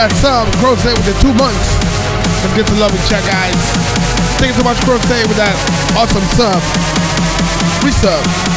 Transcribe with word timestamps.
that 0.00 0.16
sub. 0.16 0.48
Crochet 0.56 0.94
with 0.96 1.04
the 1.04 1.16
two 1.20 1.34
months. 1.36 1.76
Let's 2.40 2.56
get 2.56 2.66
to 2.68 2.76
love 2.80 2.88
each 2.96 3.12
other, 3.12 3.28
guys. 3.28 3.60
Thank 4.40 4.56
you 4.56 4.56
so 4.56 4.64
much, 4.64 4.80
Crochet, 4.80 5.28
with 5.28 5.36
that 5.36 5.52
awesome 5.92 6.24
sub. 6.32 6.56
Resub. 7.84 8.49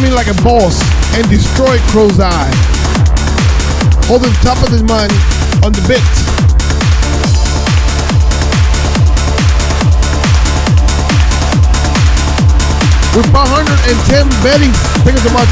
Came 0.00 0.08
in 0.08 0.14
like 0.14 0.28
a 0.28 0.42
boss 0.42 0.80
and 1.14 1.28
destroyed 1.28 1.80
Crow's 1.92 2.18
Eye. 2.20 2.50
Holding 4.06 4.32
top 4.40 4.62
of 4.62 4.72
his 4.72 4.82
mind 4.82 5.12
on 5.64 5.72
the 5.72 5.84
bit. 5.88 6.00
With 13.16 13.26
510 13.32 14.28
bettings. 14.42 14.76
Thank 15.04 15.18
you 15.18 15.24
so 15.28 15.32
much. 15.32 15.48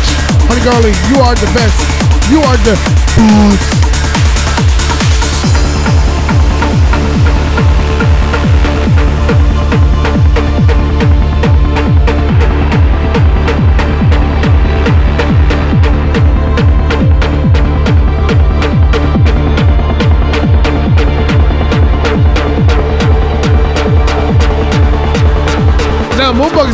Honey 0.48 0.62
Girlie, 0.64 0.96
you 1.12 1.20
are 1.20 1.34
the 1.34 1.50
best. 1.52 2.30
You 2.30 2.40
are 2.40 2.56
the 2.64 2.76
boss. 3.16 3.87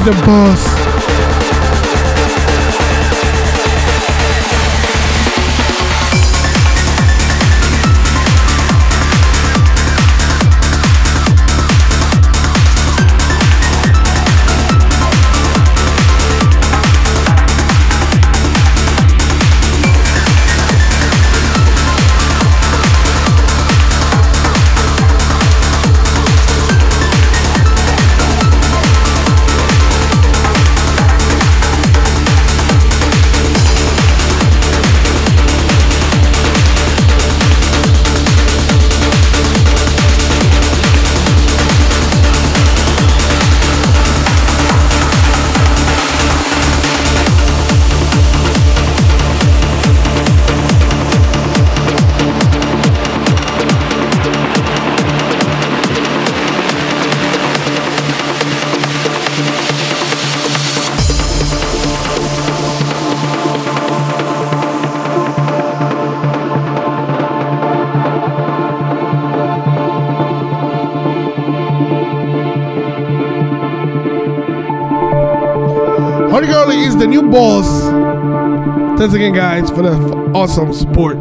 The 0.04 0.10
boss. 0.26 0.83
Again, 79.24 79.34
guys, 79.34 79.70
for 79.70 79.82
the 79.82 79.92
awesome 80.34 80.72
support. 80.72 81.16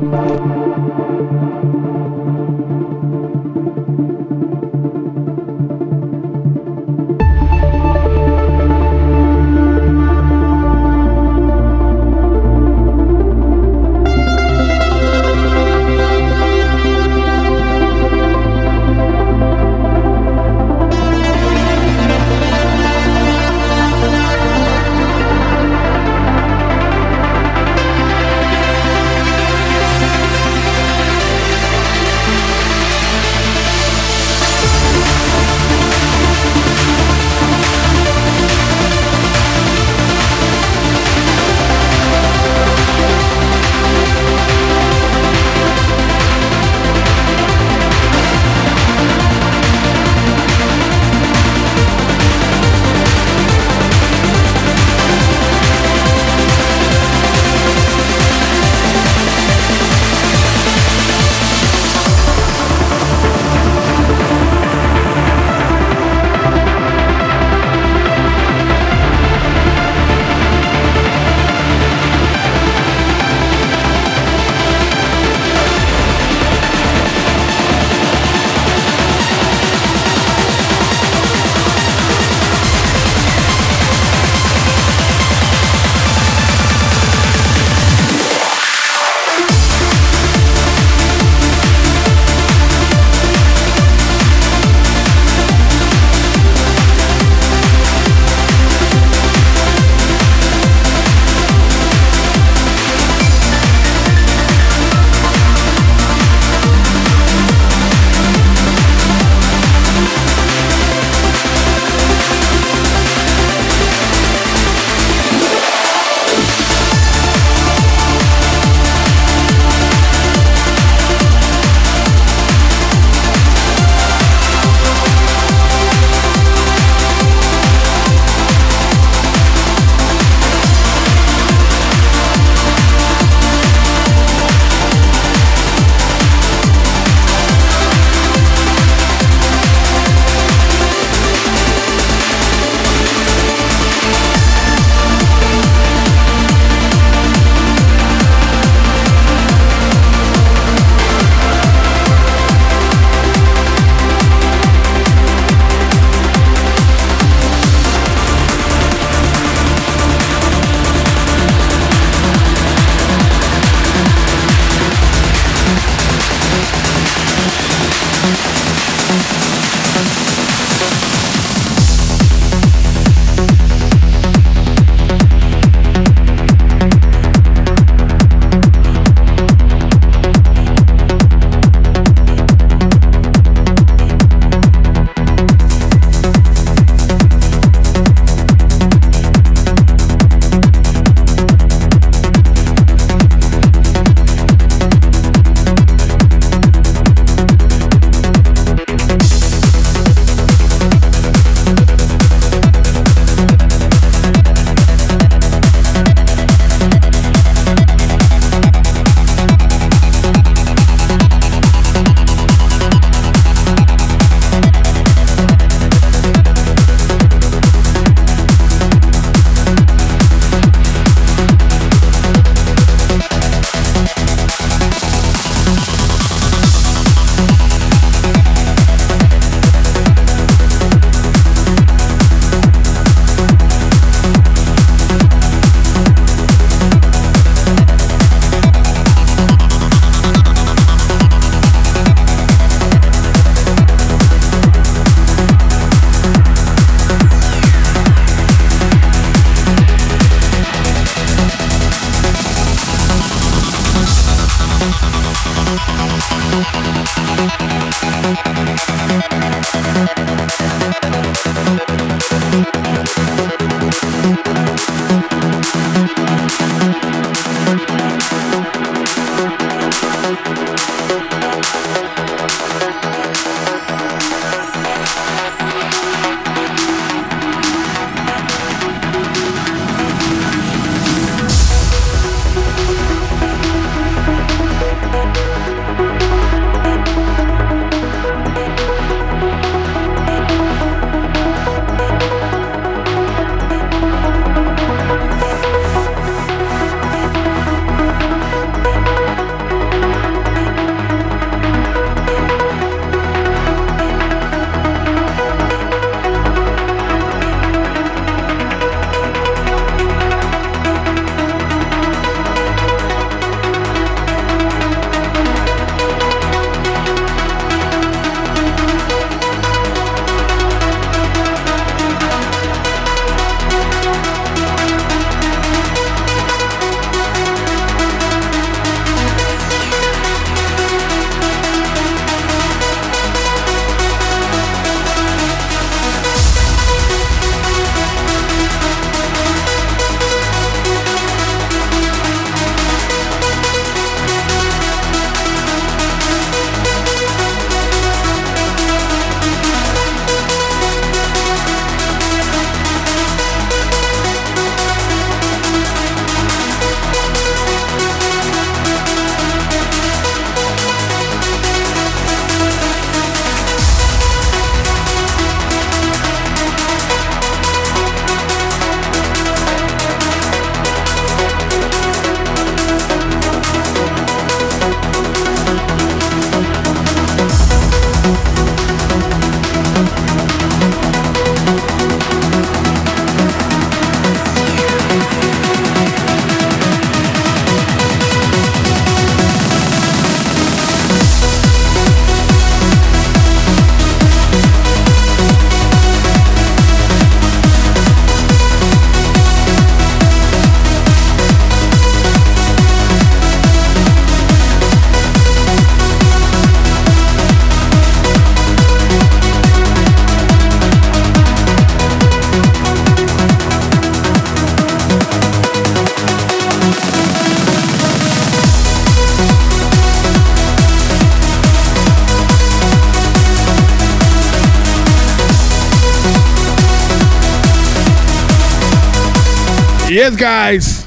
Yes, 430.24 430.38
guys. 430.38 431.04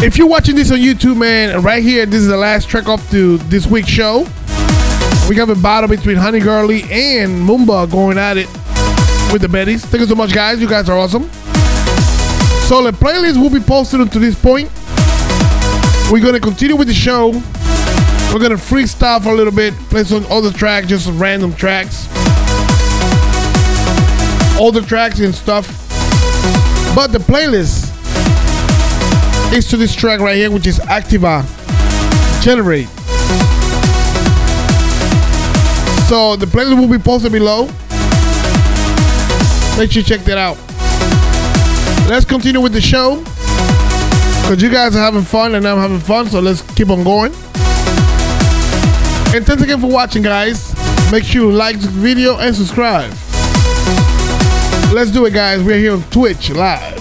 If 0.00 0.16
you're 0.16 0.28
watching 0.28 0.54
this 0.54 0.70
on 0.70 0.78
YouTube, 0.78 1.16
man, 1.16 1.60
right 1.60 1.82
here, 1.82 2.06
this 2.06 2.20
is 2.20 2.28
the 2.28 2.36
last 2.36 2.68
track 2.68 2.86
off 2.86 3.10
to 3.10 3.38
this 3.38 3.66
week's 3.66 3.88
show. 3.88 4.20
We 5.28 5.34
have 5.34 5.48
a 5.48 5.56
battle 5.56 5.88
between 5.88 6.14
Honey 6.14 6.38
Girly 6.38 6.82
and 6.84 7.32
Moomba 7.32 7.90
going 7.90 8.16
at 8.16 8.36
it 8.36 8.46
with 9.32 9.42
the 9.42 9.48
Betties. 9.48 9.80
Thank 9.86 10.02
you 10.02 10.06
so 10.06 10.14
much, 10.14 10.32
guys. 10.32 10.60
You 10.60 10.68
guys 10.68 10.88
are 10.88 10.96
awesome. 10.96 11.24
So 12.68 12.80
the 12.84 12.92
playlist 12.92 13.42
will 13.42 13.50
be 13.50 13.58
posted 13.58 14.12
to 14.12 14.18
this 14.20 14.40
point. 14.40 14.70
We're 16.12 16.22
gonna 16.24 16.38
continue 16.38 16.76
with 16.76 16.86
the 16.86 16.94
show. 16.94 17.30
We're 18.32 18.38
gonna 18.38 18.54
freestyle 18.54 19.20
for 19.20 19.30
a 19.30 19.34
little 19.34 19.52
bit, 19.52 19.74
play 19.90 20.04
some 20.04 20.24
other 20.30 20.52
tracks, 20.52 20.86
just 20.86 21.10
random 21.14 21.52
tracks. 21.54 22.06
The 24.72 24.80
tracks 24.80 25.20
and 25.20 25.34
stuff 25.34 25.83
but 26.94 27.08
the 27.12 27.18
playlist 27.18 27.90
is 29.52 29.68
to 29.68 29.76
this 29.76 29.94
track 29.94 30.20
right 30.20 30.36
here, 30.36 30.50
which 30.50 30.66
is 30.66 30.78
Activa 30.80 31.42
Generate. 32.42 32.88
So 36.08 36.36
the 36.36 36.46
playlist 36.46 36.78
will 36.78 36.88
be 36.88 37.02
posted 37.02 37.32
below. 37.32 37.66
Make 39.78 39.90
sure 39.90 40.00
you 40.00 40.06
check 40.06 40.20
that 40.20 40.38
out. 40.38 40.56
Let's 42.08 42.24
continue 42.24 42.60
with 42.60 42.72
the 42.72 42.80
show. 42.80 43.24
Because 44.42 44.62
you 44.62 44.70
guys 44.70 44.94
are 44.94 45.00
having 45.00 45.22
fun 45.22 45.54
and 45.54 45.66
I'm 45.66 45.78
having 45.78 45.98
fun, 45.98 46.28
so 46.28 46.38
let's 46.38 46.60
keep 46.74 46.90
on 46.90 47.02
going. 47.02 47.32
And 49.34 49.44
thanks 49.44 49.62
again 49.62 49.80
for 49.80 49.88
watching, 49.88 50.22
guys. 50.22 50.74
Make 51.10 51.24
sure 51.24 51.42
you 51.42 51.50
like 51.50 51.80
the 51.80 51.88
video 51.88 52.36
and 52.38 52.54
subscribe. 52.54 53.12
Let's 54.94 55.10
do 55.10 55.26
it, 55.26 55.32
guys. 55.34 55.60
We're 55.60 55.76
here 55.76 55.94
on 55.94 56.02
Twitch 56.04 56.50
live. 56.50 56.93